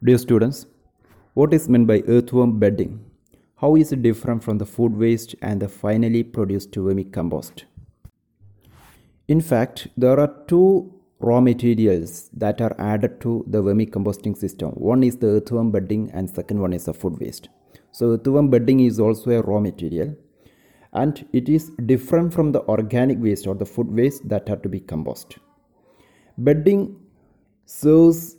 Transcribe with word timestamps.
Dear 0.00 0.16
students, 0.18 0.66
what 1.34 1.52
is 1.52 1.68
meant 1.68 1.88
by 1.88 2.04
earthworm 2.06 2.60
bedding? 2.60 3.04
How 3.56 3.74
is 3.74 3.90
it 3.90 4.00
different 4.00 4.44
from 4.44 4.58
the 4.58 4.64
food 4.64 4.96
waste 4.96 5.34
and 5.42 5.60
the 5.60 5.68
finally 5.68 6.22
produced 6.22 6.70
vermicompost? 6.70 7.64
In 9.26 9.40
fact, 9.40 9.88
there 9.96 10.20
are 10.20 10.32
two 10.46 10.94
raw 11.18 11.40
materials 11.40 12.30
that 12.32 12.60
are 12.60 12.76
added 12.78 13.20
to 13.22 13.44
the 13.48 13.60
vermicomposting 13.60 14.36
system. 14.36 14.70
One 14.70 15.02
is 15.02 15.16
the 15.16 15.26
earthworm 15.26 15.72
bedding 15.72 16.12
and 16.12 16.30
second 16.30 16.60
one 16.60 16.74
is 16.74 16.84
the 16.84 16.94
food 16.94 17.18
waste. 17.18 17.48
So 17.90 18.12
earthworm 18.12 18.50
bedding 18.50 18.78
is 18.78 19.00
also 19.00 19.32
a 19.32 19.42
raw 19.42 19.58
material 19.58 20.14
and 20.92 21.26
it 21.32 21.48
is 21.48 21.72
different 21.86 22.32
from 22.32 22.52
the 22.52 22.62
organic 22.68 23.20
waste 23.20 23.48
or 23.48 23.56
the 23.56 23.66
food 23.66 23.90
waste 23.90 24.28
that 24.28 24.48
are 24.48 24.58
to 24.58 24.68
be 24.68 24.78
composted. 24.78 25.38
Bedding 26.38 27.00
serves 27.66 28.36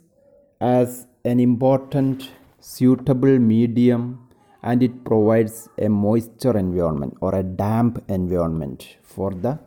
as 0.58 1.06
an 1.24 1.40
important 1.40 2.30
suitable 2.60 3.38
medium 3.38 4.28
and 4.62 4.82
it 4.82 5.04
provides 5.04 5.68
a 5.78 5.88
moisture 5.88 6.56
environment 6.56 7.16
or 7.20 7.34
a 7.34 7.42
damp 7.42 8.02
environment 8.08 8.96
for 9.02 9.30
the 9.32 9.58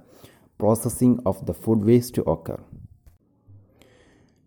processing 0.58 1.20
of 1.26 1.46
the 1.46 1.54
food 1.54 1.84
waste 1.84 2.14
to 2.16 2.24
occur. 2.24 2.60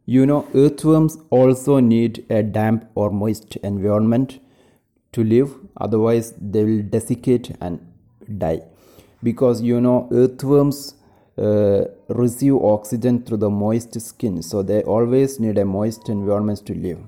You 0.04 0.24
know, 0.24 0.48
earthworms 0.54 1.18
also 1.30 1.80
need 1.80 2.24
a 2.30 2.42
damp 2.42 2.88
or 2.94 3.10
moist 3.10 3.56
environment 3.56 4.38
to 5.12 5.24
live, 5.24 5.54
otherwise, 5.76 6.32
they 6.40 6.64
will 6.64 6.82
desiccate 6.82 7.56
and 7.60 7.80
die. 8.38 8.62
Because 9.22 9.62
you 9.62 9.80
know, 9.80 10.08
earthworms 10.12 10.94
Uh, 11.38 11.84
receive 12.08 12.54
oxygen 12.54 13.22
through 13.22 13.36
the 13.36 13.50
moist 13.50 14.00
skin, 14.00 14.40
so 14.42 14.62
they 14.62 14.82
always 14.84 15.38
need 15.38 15.58
a 15.58 15.64
moist 15.66 16.08
environment 16.08 16.64
to 16.64 16.72
live. 16.74 16.98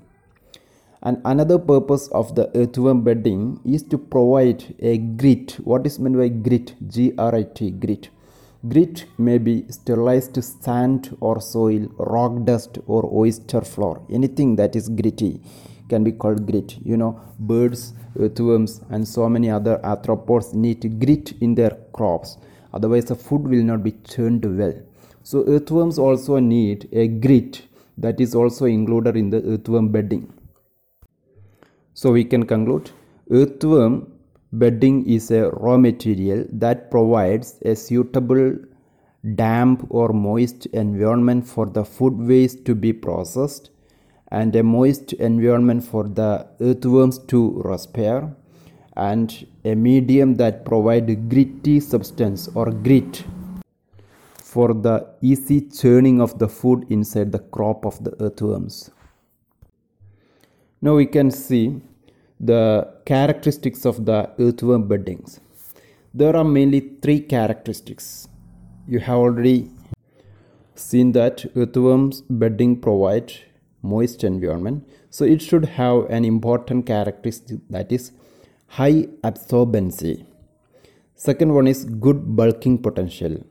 And 1.02 1.22
another 1.24 1.58
purpose 1.58 2.08
of 2.08 2.34
the 2.34 2.50
earthworm 2.54 3.04
bedding 3.04 3.58
is 3.64 3.82
to 3.84 3.96
provide 3.96 4.74
a 4.80 4.98
grit. 4.98 5.52
What 5.64 5.86
is 5.86 5.98
meant 5.98 6.18
by 6.18 6.28
grit? 6.28 6.74
G 6.88 7.14
R 7.16 7.34
I 7.36 7.44
T, 7.44 7.70
grit. 7.70 8.10
Grit 8.68 9.06
may 9.16 9.38
be 9.38 9.64
sterilized 9.70 10.44
sand 10.44 11.16
or 11.20 11.40
soil, 11.40 11.88
rock 11.98 12.44
dust, 12.44 12.78
or 12.86 13.08
oyster 13.10 13.62
flour. 13.62 14.02
Anything 14.10 14.56
that 14.56 14.76
is 14.76 14.90
gritty 14.90 15.40
can 15.88 16.04
be 16.04 16.12
called 16.12 16.44
grit. 16.46 16.76
You 16.84 16.98
know, 16.98 17.18
birds, 17.38 17.94
earthworms, 18.20 18.82
and 18.90 19.08
so 19.08 19.26
many 19.30 19.48
other 19.48 19.78
arthropods 19.82 20.52
need 20.52 21.00
grit 21.00 21.32
in 21.40 21.54
their 21.54 21.78
crops. 21.94 22.36
Otherwise, 22.78 23.06
the 23.12 23.18
food 23.26 23.48
will 23.52 23.64
not 23.70 23.82
be 23.88 23.94
churned 24.12 24.44
well. 24.58 24.76
So, 25.22 25.44
earthworms 25.54 25.98
also 25.98 26.38
need 26.38 26.88
a 26.92 27.08
grit 27.08 27.62
that 27.98 28.20
is 28.20 28.34
also 28.34 28.66
included 28.66 29.16
in 29.16 29.30
the 29.30 29.42
earthworm 29.52 29.88
bedding. 29.88 30.32
So 32.00 32.12
we 32.12 32.24
can 32.32 32.44
conclude 32.46 32.90
earthworm 33.28 33.94
bedding 34.52 34.98
is 35.14 35.30
a 35.32 35.50
raw 35.50 35.76
material 35.76 36.44
that 36.52 36.90
provides 36.92 37.48
a 37.62 37.74
suitable 37.74 38.56
damp 39.34 39.84
or 39.90 40.10
moist 40.12 40.66
environment 40.66 41.46
for 41.46 41.66
the 41.66 41.84
food 41.84 42.16
waste 42.30 42.64
to 42.66 42.76
be 42.76 42.92
processed 42.92 43.70
and 44.30 44.54
a 44.54 44.62
moist 44.62 45.12
environment 45.14 45.82
for 45.82 46.04
the 46.20 46.46
earthworms 46.60 47.18
to 47.32 47.40
respire 47.64 48.32
and 48.98 49.46
a 49.64 49.74
medium 49.74 50.34
that 50.36 50.64
provide 50.64 51.28
gritty 51.30 51.78
substance 51.80 52.48
or 52.54 52.70
grit 52.70 53.24
for 54.52 54.74
the 54.74 54.96
easy 55.20 55.60
churning 55.80 56.20
of 56.20 56.38
the 56.38 56.48
food 56.48 56.86
inside 56.90 57.30
the 57.32 57.38
crop 57.38 57.84
of 57.84 58.02
the 58.04 58.12
earthworms. 58.22 58.90
Now 60.80 60.94
we 60.94 61.06
can 61.06 61.30
see 61.30 61.80
the 62.40 62.88
characteristics 63.04 63.84
of 63.84 64.04
the 64.04 64.30
earthworm 64.38 64.88
beddings. 64.88 65.40
There 66.14 66.34
are 66.36 66.44
mainly 66.44 66.80
three 67.02 67.20
characteristics. 67.20 68.28
You 68.86 69.00
have 69.00 69.18
already 69.18 69.70
seen 70.74 71.12
that 71.12 71.44
earthworms 71.56 72.22
bedding 72.30 72.80
provide 72.80 73.32
moist 73.82 74.24
environment. 74.24 74.88
So 75.10 75.24
it 75.24 75.42
should 75.42 75.64
have 75.64 76.10
an 76.10 76.24
important 76.24 76.86
characteristic 76.86 77.58
that 77.70 77.92
is 77.92 78.12
high 78.68 79.06
absorbency. 79.24 80.24
Second 81.14 81.54
one 81.54 81.66
is 81.66 81.84
good 81.84 82.36
bulking 82.36 82.78
potential. 82.78 83.44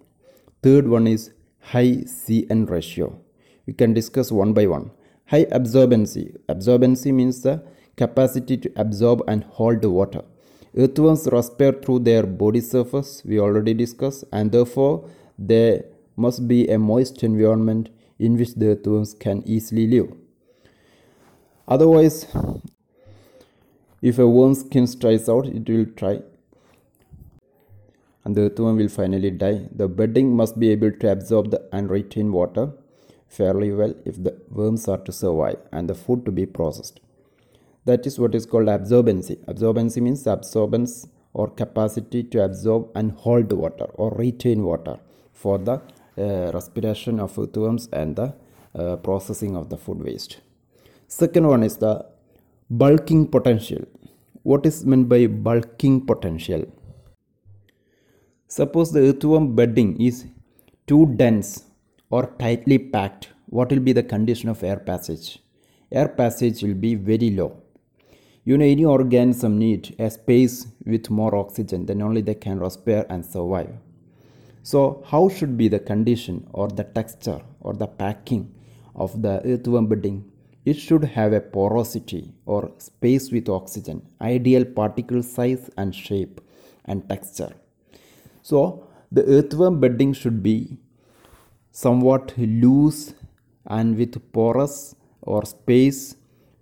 Third 0.63 0.87
one 0.87 1.07
is 1.07 1.31
high 1.59 2.03
CN 2.05 2.69
ratio. 2.69 3.19
We 3.65 3.73
can 3.73 3.93
discuss 3.93 4.31
one 4.31 4.53
by 4.53 4.67
one. 4.67 4.91
High 5.25 5.45
absorbency. 5.45 6.37
Absorbency 6.47 7.13
means 7.13 7.41
the 7.41 7.63
capacity 7.97 8.57
to 8.57 8.71
absorb 8.75 9.21
and 9.27 9.43
hold 9.43 9.81
the 9.81 9.89
water. 9.89 10.21
Earthworms 10.77 11.27
respire 11.31 11.73
through 11.73 11.99
their 11.99 12.23
body 12.23 12.61
surface, 12.61 13.23
we 13.25 13.39
already 13.39 13.73
discussed, 13.73 14.23
and 14.31 14.51
therefore 14.51 15.09
there 15.37 15.85
must 16.15 16.47
be 16.47 16.67
a 16.69 16.77
moist 16.77 17.23
environment 17.23 17.89
in 18.19 18.37
which 18.37 18.53
the 18.53 18.67
earthworms 18.67 19.13
can 19.13 19.41
easily 19.45 19.87
live. 19.87 20.13
Otherwise, 21.67 22.27
if 24.09 24.19
a 24.19 24.27
worm's 24.27 24.59
skin 24.61 24.87
dries 24.99 25.27
out, 25.29 25.47
it 25.47 25.69
will 25.69 25.85
try 26.01 26.19
and 28.27 28.35
the 28.35 28.41
earthworm 28.41 28.75
will 28.75 28.89
finally 28.89 29.31
die. 29.31 29.67
The 29.71 29.87
bedding 29.87 30.35
must 30.35 30.59
be 30.59 30.69
able 30.71 30.91
to 30.91 31.11
absorb 31.11 31.51
the 31.51 31.59
and 31.71 31.89
retain 31.89 32.31
water 32.33 32.65
fairly 33.27 33.71
well 33.71 33.93
if 34.05 34.21
the 34.21 34.33
worms 34.49 34.87
are 34.87 34.97
to 35.07 35.13
survive 35.13 35.59
and 35.71 35.89
the 35.89 35.95
food 35.95 36.25
to 36.25 36.31
be 36.31 36.45
processed. 36.45 36.99
That 37.85 38.05
is 38.05 38.19
what 38.19 38.35
is 38.35 38.45
called 38.45 38.67
absorbency. 38.67 39.37
Absorbency 39.45 40.01
means 40.01 40.25
absorbance 40.25 41.07
or 41.33 41.47
capacity 41.61 42.23
to 42.23 42.43
absorb 42.43 42.89
and 42.95 43.13
hold 43.13 43.53
water 43.53 43.87
or 43.93 44.11
retain 44.11 44.63
water 44.63 44.97
for 45.31 45.57
the 45.57 45.81
uh, 46.17 46.51
respiration 46.51 47.21
of 47.21 47.39
earthworms 47.39 47.87
and 47.93 48.17
the 48.17 48.33
uh, 48.75 48.97
processing 48.97 49.55
of 49.55 49.69
the 49.69 49.77
food 49.77 50.03
waste. 50.03 50.41
Second 51.07 51.47
one 51.47 51.63
is 51.63 51.77
the 51.77 52.05
bulking 52.69 53.25
potential. 53.27 53.85
What 54.49 54.65
is 54.65 54.85
meant 54.85 55.09
by 55.09 55.27
bulking 55.27 56.05
potential? 56.05 56.61
Suppose 58.47 58.93
the 58.93 59.01
earthworm 59.01 59.55
bedding 59.57 59.99
is 59.99 60.25
too 60.85 61.05
dense 61.17 61.65
or 62.09 62.27
tightly 62.39 62.77
packed, 62.77 63.27
what 63.47 63.69
will 63.69 63.81
be 63.81 63.91
the 63.91 64.03
condition 64.03 64.47
of 64.47 64.63
air 64.63 64.77
passage? 64.77 65.39
Air 65.91 66.07
passage 66.07 66.63
will 66.63 66.75
be 66.75 66.95
very 66.95 67.31
low. 67.31 67.61
You 68.45 68.57
know, 68.57 68.63
any 68.63 68.85
organism 68.85 69.59
need 69.59 69.93
a 69.99 70.09
space 70.09 70.67
with 70.85 71.09
more 71.09 71.35
oxygen, 71.35 71.85
then 71.85 72.01
only 72.01 72.21
they 72.21 72.35
can 72.35 72.57
respire 72.57 73.05
and 73.09 73.25
survive. 73.25 73.75
So, 74.63 75.03
how 75.07 75.27
should 75.27 75.57
be 75.57 75.67
the 75.67 75.79
condition 75.79 76.47
or 76.53 76.69
the 76.69 76.85
texture 76.85 77.41
or 77.59 77.73
the 77.73 77.87
packing 77.87 78.55
of 78.95 79.21
the 79.21 79.41
earthworm 79.43 79.87
bedding? 79.87 80.31
It 80.71 80.77
should 80.85 81.05
have 81.15 81.31
a 81.31 81.39
porosity 81.39 82.33
or 82.45 82.71
space 82.77 83.31
with 83.31 83.47
oxygen, 83.47 84.01
ideal 84.19 84.65
particle 84.65 85.23
size 85.23 85.69
and 85.77 85.95
shape 85.95 86.41
and 86.83 87.07
texture. 87.07 87.53
So, 88.41 88.85
the 89.09 89.23
earthworm 89.35 89.79
bedding 89.79 90.11
should 90.11 90.43
be 90.43 90.77
somewhat 91.71 92.33
loose 92.37 93.13
and 93.67 93.97
with 93.97 94.15
porous 94.33 94.95
or 95.21 95.45
space 95.45 96.15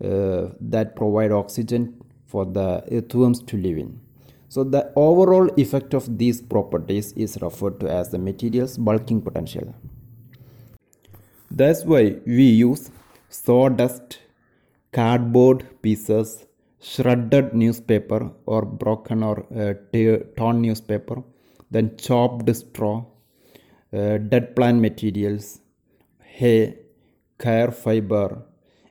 uh, 0.03 0.49
that 0.59 0.95
provide 0.95 1.31
oxygen 1.31 1.83
for 2.27 2.45
the 2.45 2.83
earthworms 2.91 3.41
to 3.43 3.57
live 3.57 3.77
in. 3.77 3.99
So 4.49 4.63
the 4.63 4.91
overall 4.95 5.49
effect 5.57 5.95
of 5.95 6.17
these 6.17 6.41
properties 6.41 7.11
is 7.13 7.39
referred 7.41 7.79
to 7.79 7.89
as 7.89 8.09
the 8.09 8.19
material's 8.19 8.77
bulking 8.77 9.21
potential. 9.21 9.73
That's 11.49 11.83
why 11.83 12.17
we 12.25 12.43
use 12.49 12.91
sawdust, 13.43 14.19
cardboard 14.97 15.59
pieces, 15.81 16.45
shredded 16.91 17.53
newspaper 17.61 18.31
or 18.45 18.61
broken 18.83 19.23
or 19.23 19.37
uh, 19.63 19.73
torn 20.37 20.61
newspaper, 20.61 21.17
then 21.71 21.95
chopped 21.97 22.49
straw, 22.55 23.03
uh, 23.93 24.17
dead 24.31 24.55
plant 24.55 24.79
materials, 24.87 25.59
hay, 26.19 26.77
coir 27.37 27.71
fiber, 27.71 28.43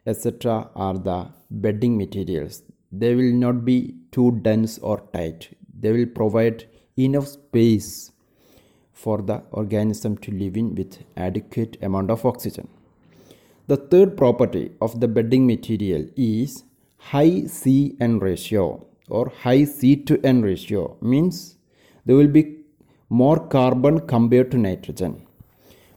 etc. 0.07 0.71
are 0.75 0.99
the 1.09 1.21
bedding 1.51 1.97
materials. 1.97 2.63
They 2.93 3.15
will 3.15 3.33
not 3.33 3.65
be 3.65 3.95
too 4.13 4.41
dense 4.43 4.79
or 4.79 4.99
tight. 5.13 5.57
They 5.81 5.93
will 5.93 6.07
provide 6.07 6.67
enough 6.97 7.27
space 7.29 8.13
for 8.93 9.19
the 9.23 9.43
organism 9.51 10.17
to 10.19 10.31
live 10.31 10.57
in 10.57 10.75
with 10.75 10.99
adequate 11.17 11.77
amount 11.83 12.11
of 12.11 12.25
oxygen. 12.25 12.69
The 13.67 13.79
third 13.79 14.19
property 14.19 14.73
of 14.83 15.01
the 15.01 15.09
bedding 15.09 15.47
material 15.47 16.07
is 16.17 16.65
high 16.99 17.47
C 17.47 17.97
N 17.99 18.19
ratio 18.19 18.87
or 19.09 19.33
high 19.45 19.65
C 19.65 19.97
to 19.97 20.21
N 20.23 20.43
ratio 20.43 20.99
means 21.01 21.57
there 22.05 22.17
will 22.17 22.29
be 22.29 22.59
more 23.09 23.39
carbon 23.39 24.01
compared 24.01 24.51
to 24.51 24.59
nitrogen. 24.59 25.27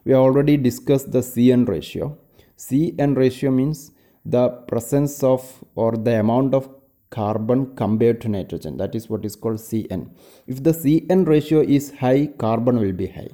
We 0.06 0.14
already 0.14 0.56
discussed 0.56 1.12
the 1.12 1.19
CN 1.19 1.68
ratio. 1.68 2.18
CN 2.58 3.18
ratio 3.18 3.52
means 3.52 3.92
the 4.24 4.48
presence 4.69 5.22
of 5.22 5.42
or 5.75 5.92
the 5.98 6.22
amount 6.22 6.54
of 6.54 6.69
carbon 7.10 7.75
compared 7.75 8.22
to 8.22 8.30
nitrogen 8.30 8.78
that 8.78 8.94
is 8.94 9.10
what 9.10 9.24
is 9.24 9.36
called 9.38 9.56
cn 9.56 10.10
if 10.46 10.62
the 10.62 10.72
cn 10.72 11.25
ratio 11.25 11.62
is 11.62 11.86
high 12.02 12.25
carbon 12.44 12.78
will 12.81 12.92
be 12.92 13.08
high 13.08 13.30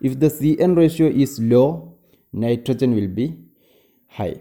if 0.00 0.18
the 0.18 0.28
cn 0.28 0.74
ratio 0.74 1.06
is 1.24 1.38
low 1.38 1.92
nitrogen 2.32 2.94
will 2.94 3.10
be 3.20 3.26
high 4.08 4.36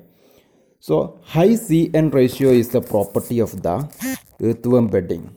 so 0.79 1.19
high 1.23 1.55
cn 1.67 2.13
ratio 2.13 2.49
is 2.49 2.69
the 2.69 2.81
property 2.81 3.39
of 3.39 3.61
the 3.61 3.75
earthworm 4.41 4.87
bedding 4.87 5.29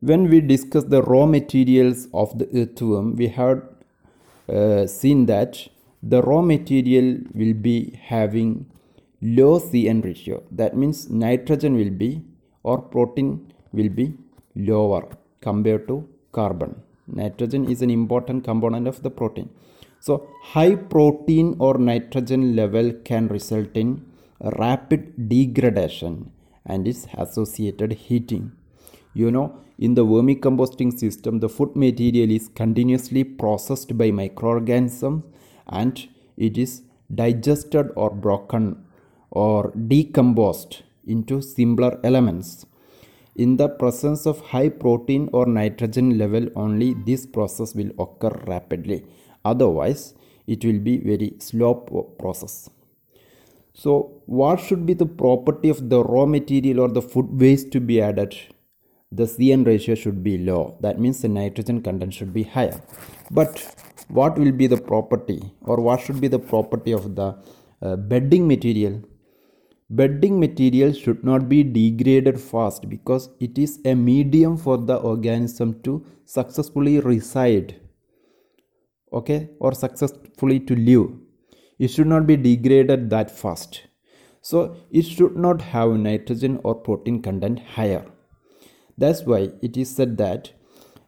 when 0.00 0.28
we 0.28 0.40
discuss 0.40 0.84
the 0.84 1.02
raw 1.02 1.26
materials 1.26 2.08
of 2.12 2.38
the 2.38 2.48
earthworm 2.60 3.14
we 3.16 3.28
have 3.28 3.62
uh, 4.48 4.86
seen 4.86 5.26
that 5.26 5.68
the 6.02 6.20
raw 6.22 6.42
material 6.42 7.18
will 7.32 7.54
be 7.54 7.98
having 8.02 8.66
low 9.22 9.60
CN 9.60 10.04
ratio. 10.04 10.42
That 10.50 10.76
means 10.76 11.08
nitrogen 11.08 11.76
will 11.76 11.90
be 11.90 12.22
or 12.64 12.78
protein 12.78 13.52
will 13.72 13.88
be 13.88 14.14
lower 14.56 15.08
compared 15.40 15.86
to 15.88 16.08
carbon. 16.32 16.82
Nitrogen 17.06 17.70
is 17.70 17.82
an 17.82 17.90
important 17.90 18.44
component 18.44 18.88
of 18.88 19.02
the 19.02 19.10
protein. 19.10 19.48
So 20.06 20.14
high 20.52 20.74
protein 20.74 21.54
or 21.60 21.74
nitrogen 21.78 22.56
level 22.56 22.92
can 23.08 23.28
result 23.28 23.76
in 23.82 23.90
rapid 24.58 25.28
degradation 25.28 26.32
and 26.66 26.88
its 26.88 27.06
associated 27.24 27.92
heating. 27.92 28.50
You 29.14 29.30
know, 29.30 29.60
in 29.78 29.94
the 29.94 30.04
vermicomposting 30.04 30.98
system, 30.98 31.38
the 31.38 31.48
food 31.48 31.76
material 31.76 32.32
is 32.32 32.48
continuously 32.48 33.22
processed 33.22 33.96
by 33.96 34.10
microorganisms 34.10 35.22
and 35.68 36.08
it 36.36 36.58
is 36.58 36.82
digested 37.14 37.90
or 37.94 38.10
broken 38.10 38.84
or 39.30 39.70
decomposed 39.86 40.82
into 41.06 41.40
simpler 41.40 42.00
elements. 42.02 42.66
In 43.36 43.56
the 43.56 43.68
presence 43.68 44.26
of 44.26 44.40
high 44.40 44.68
protein 44.68 45.30
or 45.32 45.46
nitrogen 45.46 46.18
level 46.18 46.48
only 46.56 46.94
this 46.94 47.24
process 47.24 47.74
will 47.74 47.92
occur 47.98 48.34
rapidly. 48.46 49.04
Otherwise, 49.44 50.14
it 50.46 50.64
will 50.64 50.78
be 50.78 50.98
very 50.98 51.34
slow 51.38 51.74
process. 52.18 52.70
So, 53.74 54.22
what 54.26 54.60
should 54.60 54.84
be 54.84 54.94
the 54.94 55.06
property 55.06 55.68
of 55.68 55.88
the 55.88 56.04
raw 56.04 56.26
material 56.26 56.80
or 56.80 56.88
the 56.88 57.02
food 57.02 57.40
waste 57.40 57.72
to 57.72 57.80
be 57.80 58.00
added? 58.00 58.36
The 59.10 59.24
CN 59.24 59.66
ratio 59.66 59.94
should 59.94 60.22
be 60.22 60.38
low. 60.38 60.76
That 60.80 61.00
means 61.00 61.22
the 61.22 61.28
nitrogen 61.28 61.82
content 61.82 62.14
should 62.14 62.32
be 62.32 62.42
higher. 62.42 62.80
But 63.30 63.74
what 64.08 64.38
will 64.38 64.52
be 64.52 64.66
the 64.66 64.76
property 64.76 65.40
or 65.62 65.80
what 65.80 66.00
should 66.00 66.20
be 66.20 66.28
the 66.28 66.38
property 66.38 66.92
of 66.92 67.14
the 67.14 67.36
uh, 67.80 67.96
bedding 67.96 68.46
material? 68.46 69.02
bedding 69.98 70.40
material 70.40 70.92
should 70.92 71.22
not 71.22 71.48
be 71.48 71.62
degraded 71.62 72.40
fast 72.40 72.88
because 72.88 73.28
it 73.40 73.58
is 73.58 73.78
a 73.84 73.94
medium 73.94 74.56
for 74.56 74.78
the 74.78 74.96
organism 74.96 75.74
to 75.82 76.02
successfully 76.24 76.98
reside 77.00 77.74
okay 79.12 79.50
or 79.58 79.72
successfully 79.72 80.60
to 80.60 80.74
live. 80.74 81.10
It 81.78 81.88
should 81.88 82.06
not 82.06 82.26
be 82.26 82.36
degraded 82.36 83.10
that 83.10 83.30
fast. 83.30 83.82
So 84.40 84.76
it 84.90 85.02
should 85.02 85.36
not 85.36 85.62
have 85.62 85.90
nitrogen 85.92 86.60
or 86.64 86.74
protein 86.74 87.22
content 87.22 87.60
higher. 87.60 88.04
That's 88.98 89.22
why 89.22 89.50
it 89.62 89.76
is 89.76 89.94
said 89.94 90.16
that 90.18 90.52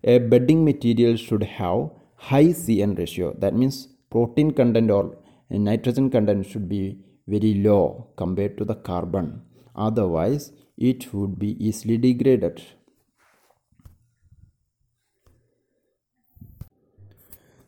a 0.03 0.19
bedding 0.19 0.65
material 0.65 1.17
should 1.17 1.43
have 1.43 1.91
high 2.17 2.47
cn 2.47 2.99
ratio. 2.99 3.35
That 3.39 3.55
means 3.55 3.89
protein 4.11 4.53
content 4.53 4.91
or 4.91 5.17
nitrogen 5.50 6.11
content 6.11 6.47
should 6.47 6.69
be 6.69 6.99
very 7.27 7.55
low 7.55 8.09
compared 8.17 8.57
to 8.59 8.65
the 8.65 8.75
carbon. 8.75 9.43
Otherwise 9.75 10.53
it 10.77 11.12
would 11.12 11.39
be 11.39 11.57
easily 11.65 11.97
degraded 11.97 12.62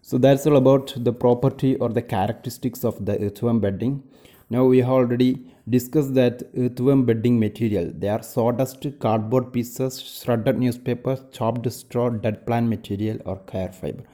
so 0.08 0.18
that's 0.18 0.46
all 0.46 0.56
about 0.56 0.92
the 1.06 1.12
property 1.12 1.74
or 1.76 1.88
the 1.88 2.02
characteristics 2.10 2.84
of 2.84 3.04
the 3.04 3.20
earthworm 3.20 3.58
bedding. 3.58 4.04
Now 4.48 4.64
we 4.64 4.78
have 4.78 4.90
already 4.90 5.44
discussed 5.68 6.14
that 6.14 6.44
earthworm 6.56 7.04
bedding 7.06 7.40
material. 7.40 7.90
They 7.92 8.08
are 8.08 8.22
sawdust 8.22 8.86
cardboard 9.00 9.52
pieces 9.52 10.00
shredded 10.00 10.60
newspaper 10.60 11.18
chopped 11.32 11.66
straw 11.72 12.10
dead 12.10 12.46
plant 12.46 12.68
material 12.68 13.18
or 13.24 13.38
coir 13.38 13.72
fiber. 13.72 14.04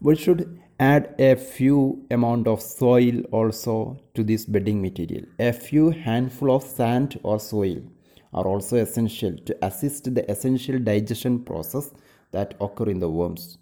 We 0.00 0.16
should 0.16 0.60
add 0.80 1.14
a 1.20 1.36
few 1.36 2.04
amount 2.10 2.48
of 2.48 2.60
soil 2.60 3.20
also 3.30 4.00
to 4.14 4.24
this 4.24 4.46
bedding 4.46 4.82
material. 4.82 5.26
A 5.38 5.52
few 5.52 5.90
handful 5.90 6.56
of 6.56 6.64
sand 6.64 7.20
or 7.22 7.38
soil 7.38 7.82
are 8.34 8.48
also 8.48 8.78
essential 8.78 9.36
to 9.46 9.56
assist 9.64 10.12
the 10.12 10.28
essential 10.28 10.80
digestion 10.80 11.38
process 11.44 11.94
that 12.32 12.54
occur 12.60 12.90
in 12.90 12.98
the 12.98 13.08
worms 13.08 13.58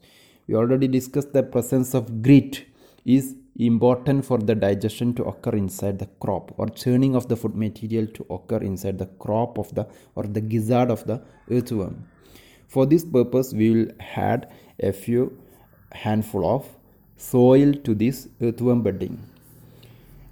we 0.47 0.55
already 0.55 0.89
discussed 0.89 1.33
the 1.33 1.43
presence 1.43 1.95
of 1.95 2.23
grit 2.23 2.65
is 3.05 3.37
important 3.57 4.25
for 4.25 4.39
the 4.39 4.55
digestion 4.55 5.15
to 5.15 5.25
occur 5.25 5.57
inside 5.63 5.99
the 5.99 6.09
crop 6.21 6.53
or 6.59 6.69
churning 6.69 7.15
of 7.15 7.29
the 7.29 7.37
food 7.37 7.55
material 7.55 8.07
to 8.07 8.27
occur 8.31 8.59
inside 8.59 8.99
the 8.99 9.07
crop 9.25 9.59
of 9.59 9.75
the 9.75 9.87
or 10.15 10.25
the 10.25 10.41
gizzard 10.41 10.91
of 10.91 11.05
the 11.07 11.23
earthworm 11.51 12.05
for 12.69 12.87
this 12.87 13.05
purpose 13.05 13.53
we 13.53 13.71
will 13.71 13.89
add 14.17 14.49
a 14.81 14.93
few 14.93 15.23
handful 15.93 16.45
of 16.55 16.67
soil 17.17 17.73
to 17.85 17.95
this 17.95 18.29
earthworm 18.43 18.83
bedding. 18.83 19.19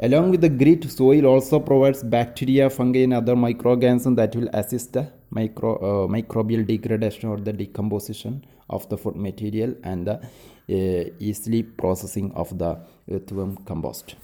Along 0.00 0.30
with 0.30 0.40
the 0.40 0.48
grit, 0.48 0.90
soil 0.90 1.26
also 1.26 1.60
provides 1.60 2.02
bacteria, 2.02 2.68
fungi, 2.68 3.00
and 3.00 3.14
other 3.14 3.36
microorganisms 3.36 4.16
that 4.16 4.34
will 4.34 4.48
assist 4.52 4.92
the 4.94 5.12
micro, 5.38 5.70
uh, 5.76 6.06
microbial 6.08 6.66
degradation 6.66 7.28
or 7.28 7.38
the 7.38 7.52
decomposition 7.52 8.44
of 8.68 8.88
the 8.88 8.96
food 8.96 9.16
material 9.16 9.74
and 9.82 10.06
the 10.06 10.14
uh, 10.14 11.10
easily 11.18 11.62
processing 11.62 12.32
of 12.32 12.56
the 12.58 12.78
earthworm 13.10 13.56
compost. 13.64 14.14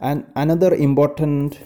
And 0.00 0.26
another 0.36 0.74
important 0.74 1.58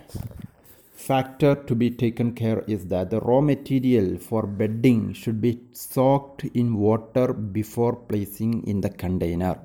factor 0.95 1.55
to 1.55 1.75
be 1.75 1.91
taken 1.91 2.33
care 2.33 2.61
is 2.67 2.87
that 2.87 3.11
the 3.11 3.21
raw 3.21 3.41
material 3.41 4.19
for 4.19 4.47
bedding 4.47 5.13
should 5.13 5.41
be 5.41 5.61
soaked 5.73 6.45
in 6.61 6.75
water 6.75 7.33
before 7.33 7.95
placing 7.97 8.67
in 8.67 8.81
the 8.81 8.89
container 8.89 9.59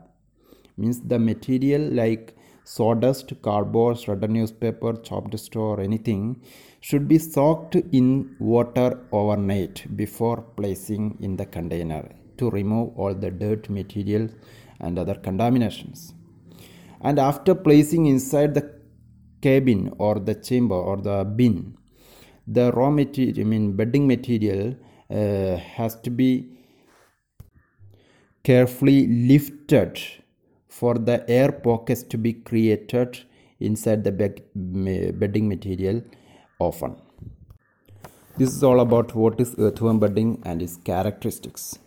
means 0.77 1.01
the 1.01 1.19
material 1.19 1.81
like 1.81 2.35
sawdust 2.75 3.29
cardboard 3.47 3.97
shredded 4.01 4.31
newspaper 4.37 4.91
chopped 5.07 5.35
straw 5.45 5.69
or 5.75 5.81
anything 5.89 6.23
should 6.87 7.07
be 7.13 7.17
soaked 7.17 7.75
in 7.99 8.07
water 8.53 8.89
overnight 9.19 9.77
before 10.01 10.39
placing 10.59 11.05
in 11.27 11.35
the 11.41 11.47
container 11.57 12.03
to 12.39 12.49
remove 12.59 12.87
all 12.97 13.13
the 13.23 13.31
dirt 13.31 13.69
material 13.69 14.27
and 14.79 14.99
other 14.99 15.15
contaminations. 15.27 16.13
And 17.01 17.17
after 17.19 17.55
placing 17.55 18.05
inside 18.05 18.53
the 18.53 18.65
cabin 19.41 19.93
or 19.97 20.15
the 20.19 20.35
chamber 20.35 20.75
or 20.75 20.97
the 20.97 21.23
bin 21.23 21.77
the 22.47 22.71
raw 22.71 22.89
material 22.89 23.39
i 23.41 23.43
mean 23.43 23.65
bedding 23.79 24.07
material 24.07 24.75
uh, 25.11 25.55
has 25.77 25.95
to 26.05 26.09
be 26.09 26.29
carefully 28.43 28.99
lifted 29.31 29.99
for 30.67 30.95
the 30.95 31.29
air 31.29 31.51
pockets 31.51 32.03
to 32.03 32.17
be 32.17 32.33
created 32.33 33.23
inside 33.59 34.03
the 34.03 34.11
bedding 34.11 35.47
material 35.47 36.01
often. 36.59 36.95
This 38.37 38.53
is 38.53 38.63
all 38.63 38.79
about 38.81 39.15
what 39.15 39.39
is 39.39 39.55
earthworm 39.57 39.99
bedding 39.99 40.41
and 40.45 40.61
its 40.61 40.77
characteristics 40.77 41.79